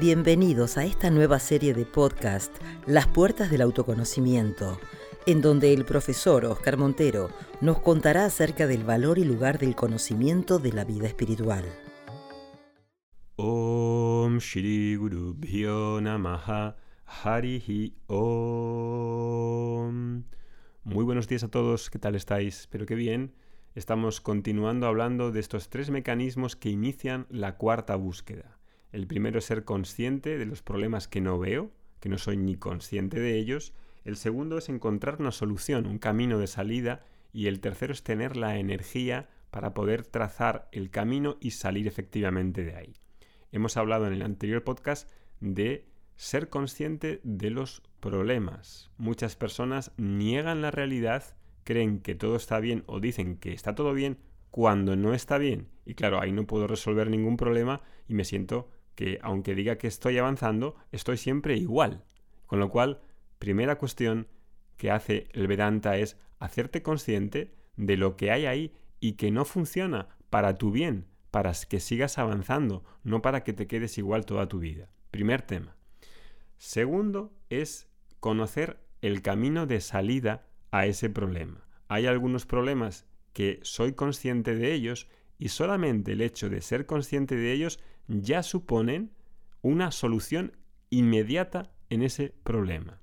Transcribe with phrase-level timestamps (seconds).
[0.00, 2.56] Bienvenidos a esta nueva serie de podcast,
[2.86, 4.80] Las Puertas del Autoconocimiento,
[5.26, 7.28] en donde el profesor Oscar Montero
[7.60, 11.66] nos contará acerca del valor y lugar del conocimiento de la vida espiritual.
[13.36, 15.36] Om Shri Guru
[17.04, 18.24] Harihi Om.
[20.82, 22.60] Muy buenos días a todos, ¿qué tal estáis?
[22.60, 23.34] Espero que bien.
[23.74, 28.59] Estamos continuando hablando de estos tres mecanismos que inician la cuarta búsqueda.
[28.92, 32.56] El primero es ser consciente de los problemas que no veo, que no soy ni
[32.56, 33.72] consciente de ellos.
[34.04, 37.04] El segundo es encontrar una solución, un camino de salida.
[37.32, 42.64] Y el tercero es tener la energía para poder trazar el camino y salir efectivamente
[42.64, 42.94] de ahí.
[43.52, 45.08] Hemos hablado en el anterior podcast
[45.40, 45.86] de
[46.16, 48.90] ser consciente de los problemas.
[48.96, 51.24] Muchas personas niegan la realidad,
[51.64, 54.18] creen que todo está bien o dicen que está todo bien
[54.50, 55.68] cuando no está bien.
[55.84, 59.86] Y claro, ahí no puedo resolver ningún problema y me siento que aunque diga que
[59.86, 62.04] estoy avanzando, estoy siempre igual.
[62.46, 63.00] Con lo cual,
[63.38, 64.28] primera cuestión
[64.76, 69.44] que hace el Vedanta es hacerte consciente de lo que hay ahí y que no
[69.44, 74.48] funciona para tu bien, para que sigas avanzando, no para que te quedes igual toda
[74.48, 74.90] tu vida.
[75.10, 75.76] Primer tema.
[76.58, 77.88] Segundo es
[78.20, 81.64] conocer el camino de salida a ese problema.
[81.88, 87.34] Hay algunos problemas que soy consciente de ellos y solamente el hecho de ser consciente
[87.34, 89.12] de ellos ya suponen
[89.62, 90.56] una solución
[90.90, 92.98] inmediata en ese problema.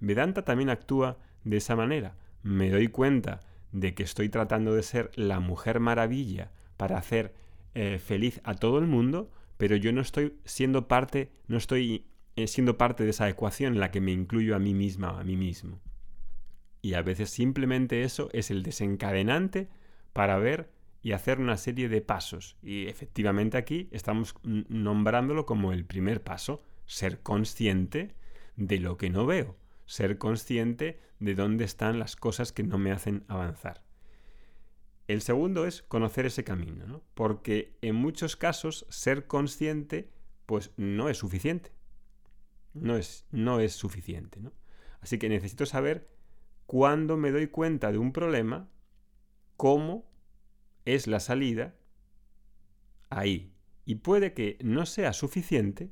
[0.00, 2.16] Vedanta también actúa de esa manera.
[2.42, 3.40] Me doy cuenta
[3.72, 7.34] de que estoy tratando de ser la mujer maravilla para hacer
[7.74, 12.46] eh, feliz a todo el mundo, pero yo no estoy siendo parte, no estoy eh,
[12.46, 15.36] siendo parte de esa ecuación en la que me incluyo a mí misma, a mí
[15.36, 15.80] mismo.
[16.82, 19.68] Y a veces simplemente eso es el desencadenante
[20.12, 20.70] para ver
[21.02, 22.56] y hacer una serie de pasos.
[22.62, 28.14] Y efectivamente aquí estamos nombrándolo como el primer paso, ser consciente
[28.56, 32.92] de lo que no veo, ser consciente de dónde están las cosas que no me
[32.92, 33.82] hacen avanzar.
[35.08, 40.10] El segundo es conocer ese camino, porque en muchos casos ser consciente
[40.46, 41.72] pues no es suficiente.
[42.74, 44.40] No es, no es suficiente.
[44.40, 44.52] ¿no?
[45.00, 46.08] Así que necesito saber
[46.66, 48.68] cuándo me doy cuenta de un problema,
[49.56, 50.11] cómo
[50.84, 51.74] es la salida
[53.10, 53.52] ahí.
[53.84, 55.90] Y puede que no sea suficiente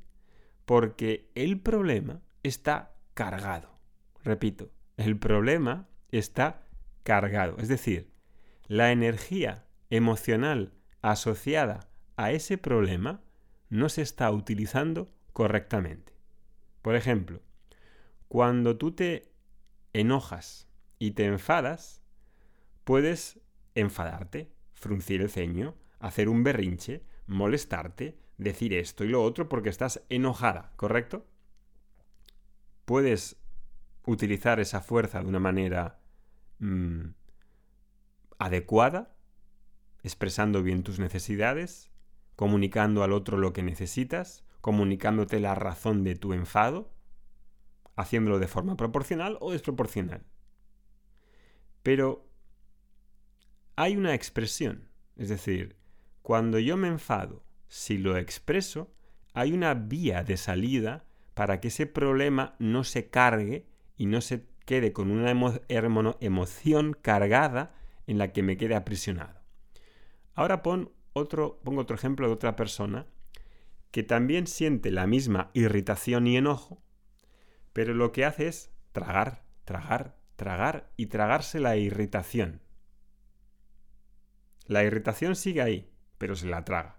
[0.65, 3.79] porque el problema está cargado.
[4.23, 6.63] Repito, el problema está
[7.03, 7.57] cargado.
[7.57, 8.11] Es decir,
[8.67, 13.21] la energía emocional asociada a ese problema
[13.69, 16.13] no se está utilizando correctamente.
[16.81, 17.41] Por ejemplo,
[18.27, 19.31] cuando tú te
[19.93, 20.67] enojas
[20.99, 22.01] y te enfadas,
[22.83, 23.39] puedes
[23.75, 24.51] enfadarte,
[24.81, 30.73] fruncir el ceño, hacer un berrinche, molestarte, decir esto y lo otro porque estás enojada,
[30.75, 31.25] ¿correcto?
[32.85, 33.37] Puedes
[34.05, 35.99] utilizar esa fuerza de una manera
[36.57, 37.09] mm,
[38.39, 39.13] adecuada,
[40.01, 41.91] expresando bien tus necesidades,
[42.35, 46.91] comunicando al otro lo que necesitas, comunicándote la razón de tu enfado,
[47.95, 50.23] haciéndolo de forma proporcional o desproporcional.
[51.83, 52.30] Pero
[53.81, 54.87] hay una expresión.
[55.15, 55.75] Es decir,
[56.21, 58.93] cuando yo me enfado, si lo expreso,
[59.33, 61.03] hay una vía de salida
[61.33, 63.65] para que ese problema no se cargue
[63.97, 65.31] y no se quede con una
[66.19, 67.73] emoción cargada
[68.05, 69.41] en la que me quede aprisionado.
[70.35, 73.07] Ahora pongo otro ejemplo de otra persona
[73.89, 76.83] que también siente la misma irritación y enojo,
[77.73, 82.61] pero lo que hace es tragar, tragar, tragar y tragarse la irritación.
[84.65, 86.97] La irritación sigue ahí, pero se la traga.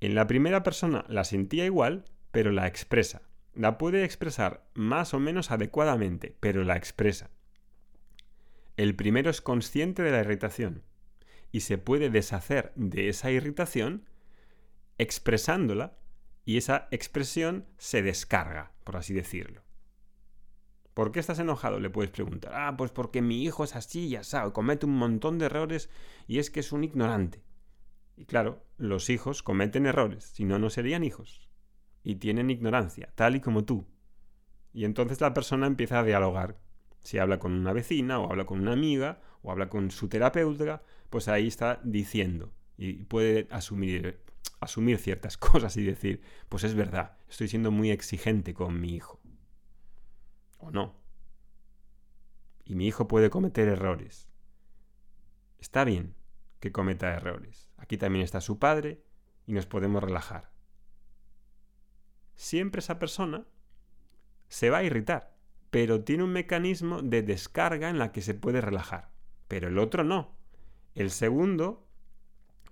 [0.00, 3.22] En la primera persona la sentía igual, pero la expresa.
[3.54, 7.30] La puede expresar más o menos adecuadamente, pero la expresa.
[8.76, 10.84] El primero es consciente de la irritación
[11.50, 14.04] y se puede deshacer de esa irritación
[14.98, 15.98] expresándola
[16.44, 19.62] y esa expresión se descarga, por así decirlo.
[20.98, 21.78] ¿Por qué estás enojado?
[21.78, 22.50] Le puedes preguntar.
[22.56, 25.90] Ah, pues porque mi hijo es así, ya sabe, comete un montón de errores
[26.26, 27.40] y es que es un ignorante.
[28.16, 31.48] Y claro, los hijos cometen errores, si no, no serían hijos.
[32.02, 33.86] Y tienen ignorancia, tal y como tú.
[34.72, 36.58] Y entonces la persona empieza a dialogar.
[36.98, 40.82] Si habla con una vecina, o habla con una amiga, o habla con su terapeuta,
[41.10, 42.52] pues ahí está diciendo.
[42.76, 44.24] Y puede asumir,
[44.58, 49.20] asumir ciertas cosas y decir, pues es verdad, estoy siendo muy exigente con mi hijo
[50.72, 50.94] no.
[52.64, 54.28] Y mi hijo puede cometer errores.
[55.58, 56.14] Está bien
[56.60, 57.70] que cometa errores.
[57.76, 59.02] Aquí también está su padre
[59.46, 60.50] y nos podemos relajar.
[62.34, 63.46] siempre esa persona
[64.48, 65.34] se va a irritar,
[65.70, 69.10] pero tiene un mecanismo de descarga en la que se puede relajar.
[69.48, 70.36] Pero el otro no.
[70.94, 71.86] El segundo,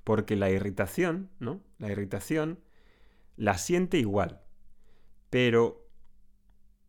[0.05, 1.63] porque la irritación, ¿no?
[1.79, 2.61] La irritación
[3.37, 4.43] la siente igual,
[5.31, 5.86] pero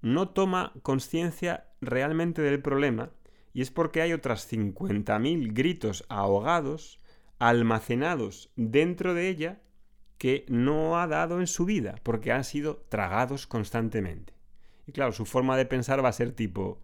[0.02, 3.12] no toma conciencia realmente del problema
[3.54, 7.00] y es porque hay otras 50.000 gritos ahogados
[7.40, 9.62] almacenados dentro de ella
[10.18, 14.34] que no ha dado en su vida, porque han sido tragados constantemente.
[14.88, 16.80] Y claro, su forma de pensar va a ser tipo,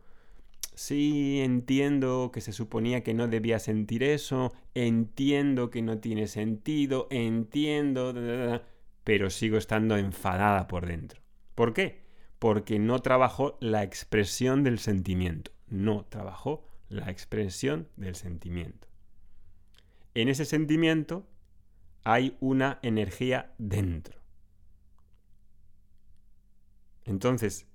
[0.75, 7.07] sí, entiendo que se suponía que no debía sentir eso, entiendo que no tiene sentido,
[7.10, 8.13] entiendo,
[9.04, 11.21] pero sigo estando enfadada por dentro.
[11.56, 12.02] ¿Por qué?
[12.43, 18.85] Porque no trabajó la expresión del sentimiento, no trabajó la expresión del sentimiento.
[20.13, 21.25] En ese sentimiento
[22.03, 24.19] hay una energía dentro.
[27.05, 27.65] Entonces,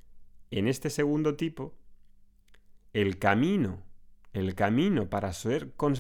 [0.51, 1.75] en este segundo tipo,
[2.93, 3.83] el camino,
[4.35, 5.33] el camino para,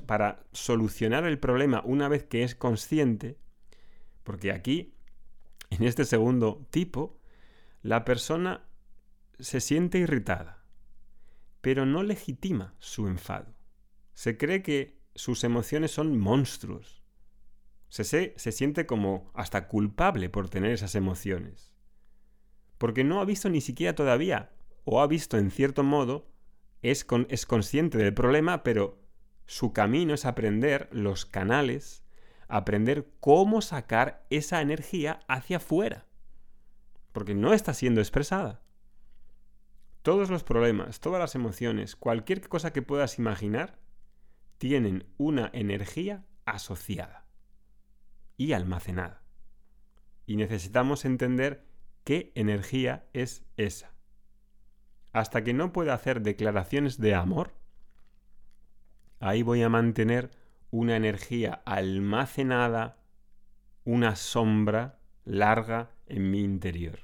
[0.05, 3.39] para solucionar el problema una vez que es consciente,
[4.25, 4.93] porque aquí,
[5.71, 7.18] en este segundo tipo,
[7.83, 8.69] la persona
[9.39, 10.65] se siente irritada,
[11.61, 13.55] pero no legitima su enfado.
[14.15, 17.03] Se cree que sus emociones son monstruos,
[17.89, 21.75] se, se siente como hasta culpable por tener esas emociones.
[22.79, 24.53] Porque no ha visto ni siquiera todavía,
[24.85, 26.31] o ha visto en cierto modo,
[26.83, 28.99] es, es consciente del problema, pero
[29.47, 32.05] su camino es aprender los canales,
[32.49, 36.08] aprender cómo sacar esa energía hacia afuera.
[37.13, 38.63] Porque no está siendo expresada.
[40.03, 43.79] Todos los problemas, todas las emociones, cualquier cosa que puedas imaginar,
[44.59, 47.27] tienen una energía asociada
[48.37, 49.23] y almacenada.
[50.27, 51.67] Y necesitamos entender
[52.05, 53.93] qué energía es esa.
[55.13, 57.55] Hasta que no pueda hacer declaraciones de amor,
[59.21, 60.31] ahí voy a mantener
[60.71, 62.99] una energía almacenada,
[63.85, 67.01] una sombra larga en mi interior.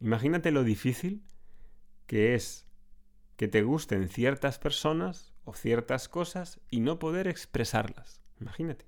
[0.00, 1.22] Imagínate lo difícil
[2.06, 2.66] que es
[3.36, 8.20] que te gusten ciertas personas o ciertas cosas y no poder expresarlas.
[8.40, 8.86] Imagínate.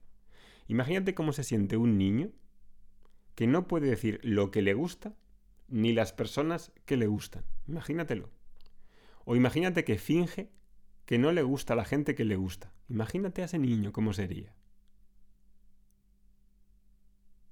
[0.69, 2.31] Imagínate cómo se siente un niño
[3.35, 5.15] que no puede decir lo que le gusta
[5.69, 7.45] ni las personas que le gustan.
[7.67, 8.31] Imagínatelo.
[9.25, 10.51] O imagínate que finge
[11.07, 12.73] que no le gusta a la gente que le gusta.
[12.89, 14.55] Imagínate a ese niño cómo sería.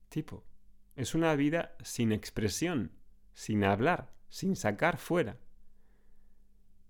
[0.08, 0.44] Tipo,
[0.98, 2.90] es una vida sin expresión,
[3.32, 5.38] sin hablar, sin sacar fuera.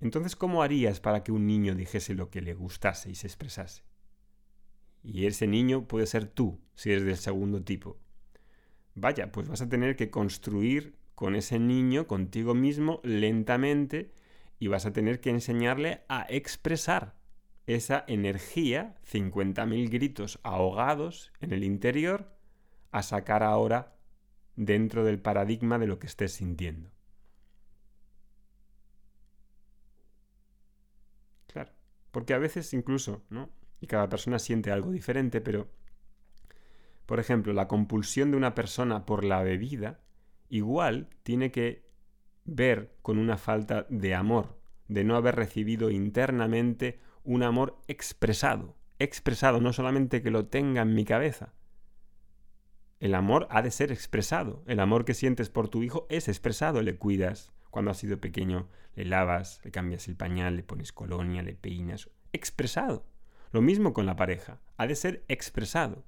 [0.00, 3.82] Entonces, ¿cómo harías para que un niño dijese lo que le gustase y se expresase?
[5.02, 7.98] Y ese niño puede ser tú, si eres del segundo tipo.
[8.94, 14.14] Vaya, pues vas a tener que construir con ese niño, contigo mismo, lentamente,
[14.58, 17.18] y vas a tener que enseñarle a expresar
[17.66, 22.34] esa energía, 50.000 gritos ahogados en el interior,
[22.90, 23.97] a sacar ahora
[24.58, 26.90] dentro del paradigma de lo que estés sintiendo.
[31.46, 31.72] Claro,
[32.10, 33.50] porque a veces incluso, ¿no?
[33.80, 35.68] y cada persona siente algo diferente, pero,
[37.06, 40.00] por ejemplo, la compulsión de una persona por la bebida
[40.48, 41.86] igual tiene que
[42.44, 49.60] ver con una falta de amor, de no haber recibido internamente un amor expresado, expresado,
[49.60, 51.52] no solamente que lo tenga en mi cabeza.
[53.00, 54.62] El amor ha de ser expresado.
[54.66, 56.82] El amor que sientes por tu hijo es expresado.
[56.82, 57.52] Le cuidas.
[57.70, 62.10] Cuando ha sido pequeño, le lavas, le cambias el pañal, le pones colonia, le peinas.
[62.32, 63.06] Expresado.
[63.52, 66.04] Lo mismo con la pareja, ha de ser expresado.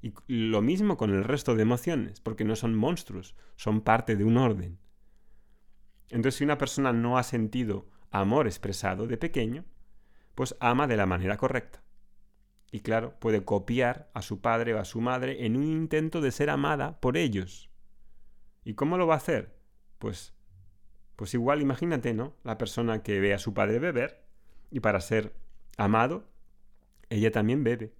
[0.00, 4.24] Y lo mismo con el resto de emociones, porque no son monstruos, son parte de
[4.24, 4.78] un orden.
[6.10, 9.64] Entonces, si una persona no ha sentido amor expresado de pequeño,
[10.34, 11.82] pues ama de la manera correcta.
[12.70, 16.32] Y claro, puede copiar a su padre o a su madre en un intento de
[16.32, 17.70] ser amada por ellos.
[18.64, 19.56] ¿Y cómo lo va a hacer?
[19.98, 20.34] Pues
[21.18, 22.36] pues igual imagínate, ¿no?
[22.44, 24.24] La persona que ve a su padre beber
[24.70, 25.34] y para ser
[25.76, 26.28] amado
[27.10, 27.92] ella también bebe.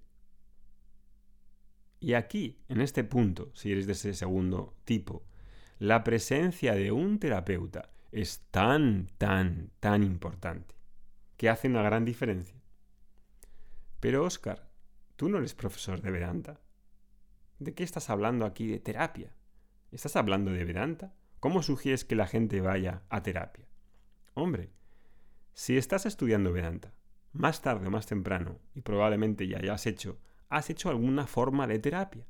[1.99, 5.25] Y aquí, en este punto, si eres de ese segundo tipo,
[5.79, 10.75] la presencia de un terapeuta es tan, tan, tan importante,
[11.35, 12.58] que hace una gran diferencia.
[13.99, 14.69] Pero Oscar,
[15.15, 16.61] tú no eres profesor de Vedanta.
[17.59, 19.35] ¿De qué estás hablando aquí de terapia?
[19.91, 21.13] ¿Estás hablando de Vedanta?
[21.39, 23.67] ¿Cómo sugieres que la gente vaya a terapia?
[24.33, 24.71] Hombre,
[25.53, 26.93] si estás estudiando Vedanta,
[27.33, 31.79] más tarde o más temprano, y probablemente ya hayas hecho, has hecho alguna forma de
[31.79, 32.25] terapia.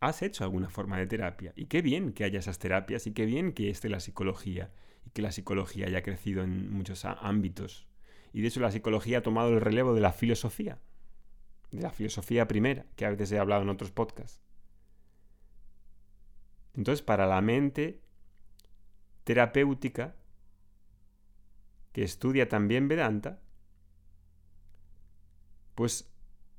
[0.00, 1.52] has hecho alguna forma de terapia.
[1.56, 4.72] Y qué bien que haya esas terapias y qué bien que esté la psicología
[5.04, 7.89] y que la psicología haya crecido en muchos ámbitos.
[8.32, 10.78] Y de hecho la psicología ha tomado el relevo de la filosofía,
[11.70, 14.40] de la filosofía primera, que a veces he hablado en otros podcasts.
[16.74, 18.00] Entonces, para la mente
[19.24, 20.14] terapéutica,
[21.92, 23.40] que estudia también Vedanta,
[25.74, 26.10] pues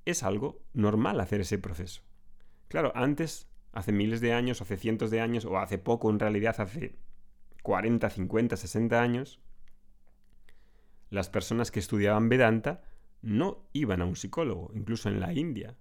[0.05, 2.01] es algo normal hacer ese proceso.
[2.67, 6.55] Claro, antes, hace miles de años, hace cientos de años, o hace poco en realidad,
[6.59, 6.97] hace
[7.63, 9.39] 40, 50, 60 años,
[11.11, 12.81] las personas que estudiaban Vedanta
[13.21, 15.77] no iban a un psicólogo, incluso en la India.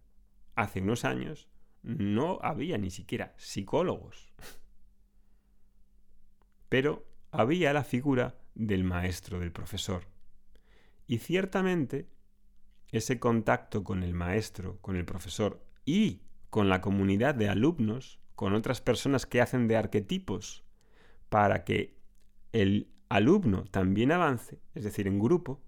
[0.57, 1.49] Hace unos años
[1.83, 4.35] no había ni siquiera psicólogos.
[6.69, 10.05] Pero había la figura del maestro, del profesor.
[11.07, 12.09] Y ciertamente
[12.91, 18.53] ese contacto con el maestro, con el profesor y con la comunidad de alumnos, con
[18.55, 20.65] otras personas que hacen de arquetipos,
[21.29, 21.97] para que
[22.53, 25.61] el alumno también avance, es decir, en grupo,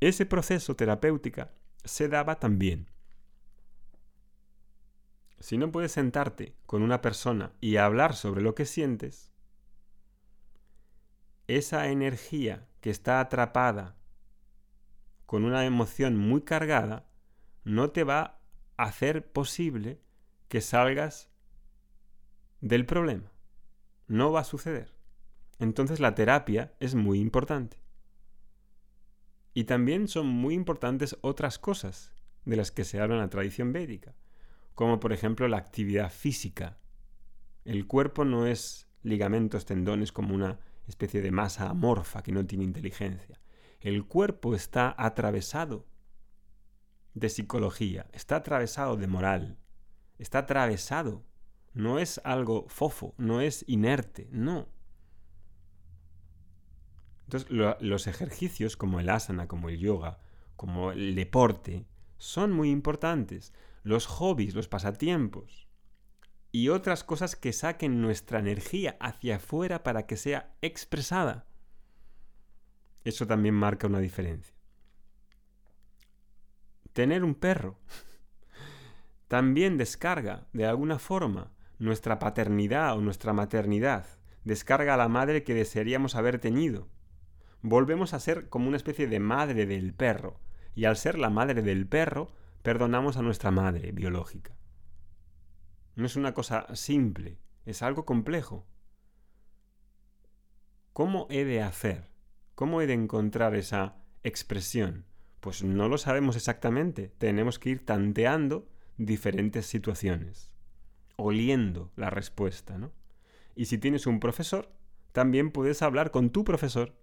[0.00, 1.52] ese proceso terapéutica
[1.84, 2.88] se daba también.
[5.38, 9.30] Si no puedes sentarte con una persona y hablar sobre lo que sientes,
[11.46, 13.96] esa energía que está atrapada
[15.26, 17.06] con una emoción muy cargada
[17.64, 18.40] no te va
[18.76, 20.00] hacer posible
[20.48, 21.30] que salgas
[22.60, 23.30] del problema.
[24.06, 24.93] No va a suceder.
[25.58, 27.78] Entonces la terapia es muy importante.
[29.52, 32.12] Y también son muy importantes otras cosas
[32.44, 34.14] de las que se habla en la tradición védica,
[34.74, 36.78] como por ejemplo la actividad física.
[37.64, 40.58] El cuerpo no es ligamentos, tendones como una
[40.88, 43.40] especie de masa amorfa que no tiene inteligencia.
[43.80, 45.86] El cuerpo está atravesado
[47.14, 49.58] de psicología, está atravesado de moral,
[50.18, 51.24] está atravesado.
[51.72, 54.68] No es algo fofo, no es inerte, no.
[57.24, 60.18] Entonces, los ejercicios como el asana, como el yoga,
[60.56, 61.86] como el deporte,
[62.18, 63.52] son muy importantes.
[63.82, 65.68] Los hobbies, los pasatiempos
[66.52, 71.46] y otras cosas que saquen nuestra energía hacia afuera para que sea expresada.
[73.02, 74.54] Eso también marca una diferencia
[76.94, 77.78] tener un perro.
[79.28, 84.06] También descarga, de alguna forma, nuestra paternidad o nuestra maternidad.
[84.44, 86.88] Descarga a la madre que desearíamos haber tenido.
[87.66, 90.38] Volvemos a ser como una especie de madre del perro.
[90.74, 92.30] Y al ser la madre del perro,
[92.62, 94.54] perdonamos a nuestra madre biológica.
[95.94, 98.66] No es una cosa simple, es algo complejo.
[100.92, 102.10] ¿Cómo he de hacer?
[102.54, 105.06] ¿Cómo he de encontrar esa expresión?
[105.40, 107.14] Pues no lo sabemos exactamente.
[107.16, 108.68] Tenemos que ir tanteando
[108.98, 110.50] diferentes situaciones,
[111.16, 112.92] oliendo la respuesta, ¿no?
[113.56, 114.70] Y si tienes un profesor,
[115.12, 117.02] también puedes hablar con tu profesor.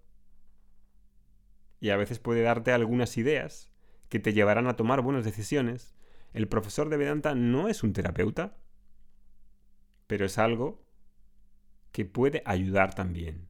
[1.81, 3.69] Y a veces puede darte algunas ideas
[4.07, 5.93] que te llevarán a tomar buenas decisiones.
[6.31, 8.55] El profesor de Vedanta no es un terapeuta,
[10.07, 10.85] pero es algo
[11.91, 13.49] que puede ayudar también.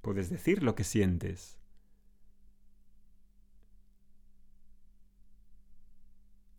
[0.00, 1.62] Puedes decir lo que sientes,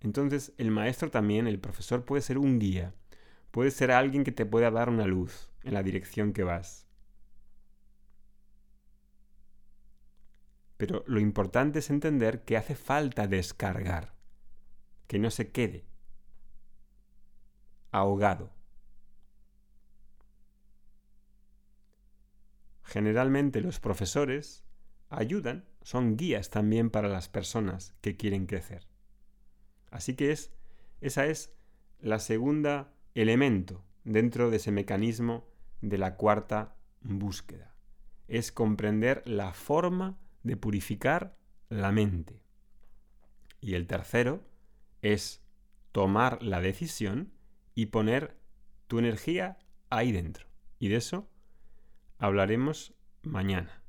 [0.03, 2.93] Entonces el maestro también, el profesor puede ser un guía,
[3.51, 6.82] puede ser alguien que te pueda dar una luz en la dirección que vas.
[10.85, 14.13] Pero lo importante es entender que hace falta descargar,
[15.07, 15.85] que no se quede
[17.91, 18.51] ahogado.
[22.83, 24.65] Generalmente los profesores
[25.07, 28.85] ayudan, son guías también para las personas que quieren crecer.
[29.89, 30.51] Así que es,
[30.99, 31.53] esa es
[32.01, 35.47] la segunda elemento dentro de ese mecanismo
[35.79, 37.73] de la cuarta búsqueda.
[38.27, 41.37] Es comprender la forma de purificar
[41.69, 42.41] la mente.
[43.59, 44.43] Y el tercero
[45.01, 45.41] es
[45.91, 47.33] tomar la decisión
[47.75, 48.37] y poner
[48.87, 49.57] tu energía
[49.89, 50.47] ahí dentro.
[50.79, 51.29] Y de eso
[52.17, 53.83] hablaremos mañana.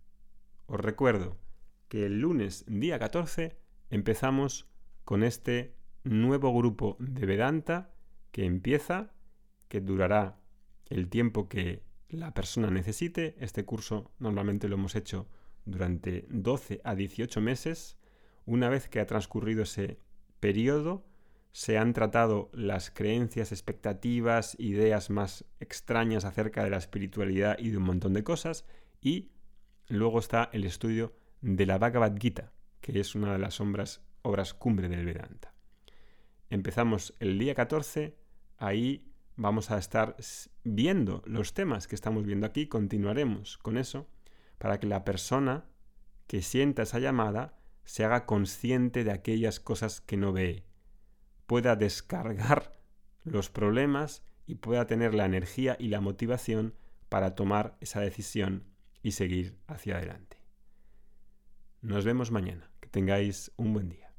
[0.67, 1.37] Os recuerdo
[1.89, 3.59] que el lunes día 14
[3.91, 4.69] empezamos
[5.05, 7.95] con este nuevo grupo de Vedanta
[8.31, 9.13] que empieza,
[9.69, 10.41] que durará
[10.87, 13.37] el tiempo que la persona necesite.
[13.39, 15.29] Este curso normalmente lo hemos hecho
[15.65, 17.97] durante 12 a 18 meses.
[18.47, 19.99] Una vez que ha transcurrido ese
[20.41, 21.05] periodo,
[21.53, 27.77] se han tratado las creencias, expectativas, ideas más extrañas acerca de la espiritualidad y de
[27.77, 28.65] un montón de cosas.
[29.01, 29.31] Y
[29.89, 34.89] luego está el estudio de la Bhagavad Gita, que es una de las obras cumbre
[34.89, 35.55] del Vedanta.
[36.51, 38.17] empezamos el día 14,
[38.59, 40.17] ahí vamos a estar
[40.65, 44.09] viendo los temas que estamos viendo aquí, continuaremos con eso,
[44.65, 45.67] para que la persona
[46.27, 47.55] que sienta esa llamada
[47.85, 50.65] se haga consciente de aquellas cosas que no ve,
[51.47, 52.73] pueda descargar
[53.25, 56.73] los problemas y pueda tener la energía y la motivación
[57.11, 58.65] para tomar esa decisión
[59.03, 60.39] y seguir hacia adelante.
[61.83, 62.71] Nos vemos mañana.
[62.81, 64.15] Que tengáis un buen día.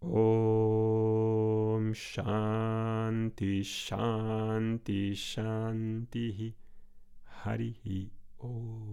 [0.00, 6.56] Om Shanti Shanti Shanti
[7.44, 8.84] Hari Om.